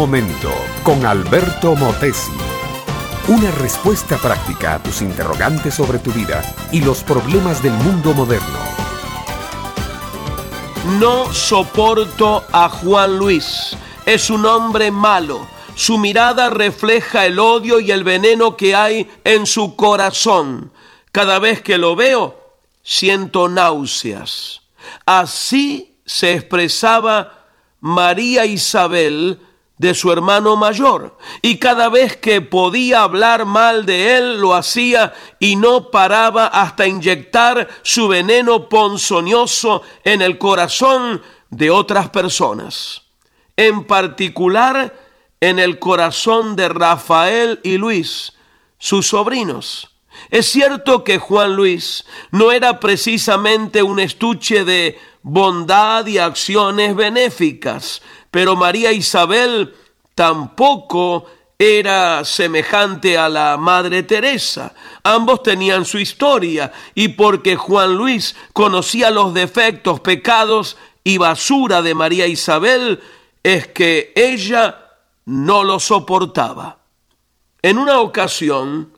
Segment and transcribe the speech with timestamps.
[0.00, 0.50] momento
[0.82, 2.32] con Alberto Motesi.
[3.28, 6.42] Una respuesta práctica a tus interrogantes sobre tu vida
[6.72, 8.58] y los problemas del mundo moderno.
[10.98, 13.76] No soporto a Juan Luis.
[14.06, 15.46] Es un hombre malo.
[15.74, 20.72] Su mirada refleja el odio y el veneno que hay en su corazón.
[21.12, 24.62] Cada vez que lo veo, siento náuseas.
[25.04, 27.44] Así se expresaba
[27.80, 29.40] María Isabel
[29.80, 35.14] de su hermano mayor, y cada vez que podía hablar mal de él lo hacía
[35.38, 43.04] y no paraba hasta inyectar su veneno ponzoñoso en el corazón de otras personas,
[43.56, 44.94] en particular
[45.40, 48.34] en el corazón de Rafael y Luis,
[48.76, 49.96] sus sobrinos.
[50.28, 58.02] Es cierto que Juan Luis no era precisamente un estuche de bondad y acciones benéficas,
[58.30, 59.74] pero María Isabel
[60.14, 61.26] tampoco
[61.58, 64.72] era semejante a la Madre Teresa.
[65.02, 71.94] Ambos tenían su historia y porque Juan Luis conocía los defectos, pecados y basura de
[71.94, 73.00] María Isabel,
[73.42, 74.86] es que ella
[75.26, 76.78] no lo soportaba.
[77.62, 78.92] En una ocasión,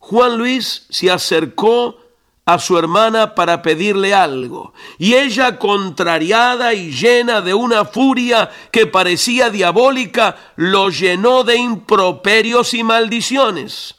[0.00, 2.00] Juan Luis se acercó
[2.48, 8.86] a su hermana para pedirle algo, y ella, contrariada y llena de una furia que
[8.86, 13.96] parecía diabólica, lo llenó de improperios y maldiciones.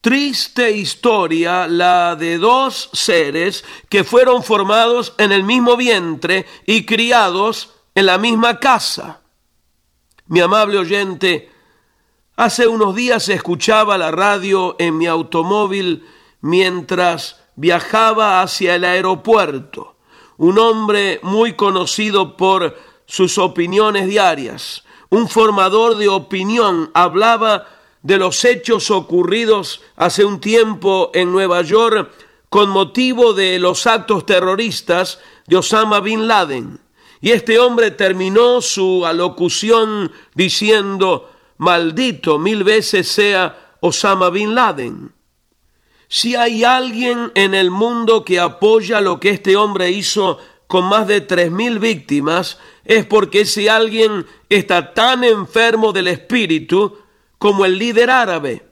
[0.00, 7.74] Triste historia la de dos seres que fueron formados en el mismo vientre y criados
[7.94, 9.20] en la misma casa.
[10.28, 11.52] Mi amable oyente,
[12.36, 16.06] hace unos días escuchaba la radio en mi automóvil
[16.40, 19.96] mientras viajaba hacia el aeropuerto,
[20.36, 22.76] un hombre muy conocido por
[23.06, 27.66] sus opiniones diarias, un formador de opinión, hablaba
[28.02, 32.12] de los hechos ocurridos hace un tiempo en Nueva York
[32.48, 36.80] con motivo de los actos terroristas de Osama Bin Laden.
[37.20, 45.15] Y este hombre terminó su alocución diciendo, maldito mil veces sea Osama Bin Laden.
[46.08, 51.06] Si hay alguien en el mundo que apoya lo que este hombre hizo con más
[51.06, 56.98] de tres mil víctimas, es porque ese alguien está tan enfermo del espíritu
[57.38, 58.66] como el líder árabe.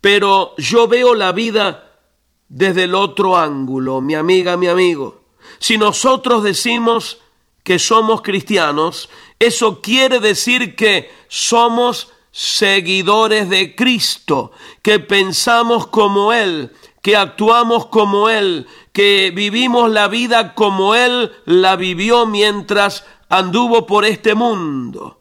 [0.00, 2.00] Pero yo veo la vida
[2.48, 5.22] desde el otro ángulo, mi amiga, mi amigo.
[5.58, 7.18] Si nosotros decimos
[7.62, 9.08] que somos cristianos,
[9.38, 14.50] eso quiere decir que somos seguidores de Cristo,
[14.82, 21.76] que pensamos como Él, que actuamos como Él, que vivimos la vida como Él la
[21.76, 25.20] vivió mientras anduvo por este mundo.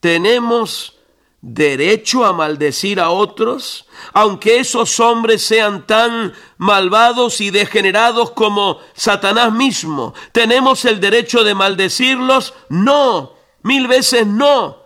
[0.00, 0.98] Tenemos
[1.40, 9.50] derecho a maldecir a otros, aunque esos hombres sean tan malvados y degenerados como Satanás
[9.50, 10.12] mismo.
[10.32, 12.52] ¿Tenemos el derecho de maldecirlos?
[12.68, 13.32] No,
[13.62, 14.84] mil veces no.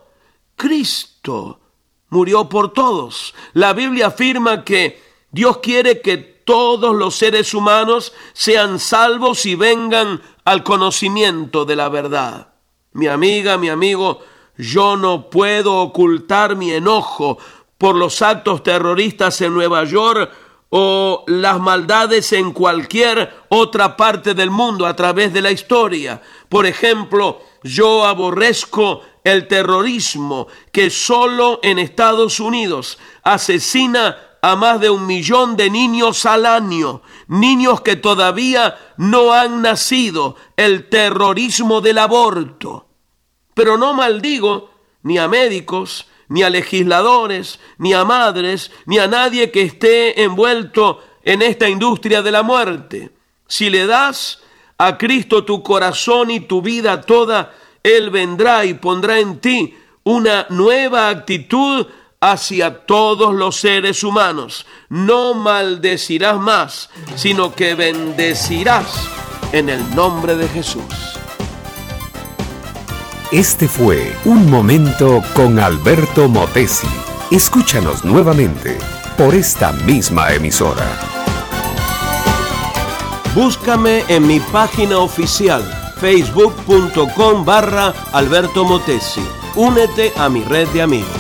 [2.10, 3.34] Murió por todos.
[3.52, 10.22] La Biblia afirma que Dios quiere que todos los seres humanos sean salvos y vengan
[10.44, 12.54] al conocimiento de la verdad.
[12.92, 14.20] Mi amiga, mi amigo,
[14.56, 17.38] yo no puedo ocultar mi enojo
[17.76, 20.32] por los actos terroristas en Nueva York
[20.70, 26.20] o las maldades en cualquier otra parte del mundo a través de la historia.
[26.48, 34.91] Por ejemplo, yo aborrezco el terrorismo que solo en Estados Unidos asesina a más de
[34.91, 41.98] un millón de niños al año, niños que todavía no han nacido, el terrorismo del
[41.98, 42.86] aborto.
[43.54, 44.70] Pero no maldigo
[45.02, 51.02] ni a médicos, ni a legisladores, ni a madres, ni a nadie que esté envuelto
[51.22, 53.10] en esta industria de la muerte.
[53.46, 54.42] Si le das
[54.78, 57.52] a Cristo tu corazón y tu vida toda,
[57.82, 61.86] Él vendrá y pondrá en ti una nueva actitud
[62.20, 64.66] hacia todos los seres humanos.
[64.88, 69.08] No maldecirás más, sino que bendecirás
[69.52, 70.82] en el nombre de Jesús.
[73.32, 76.88] Este fue Un Momento con Alberto Motesi.
[77.31, 78.78] Escúchanos nuevamente
[79.19, 81.18] por esta misma emisora.
[83.38, 85.62] Búscame en mi página oficial
[86.00, 89.23] facebook.com barra Alberto Motesi.
[89.55, 91.18] Únete a mi red de amigos.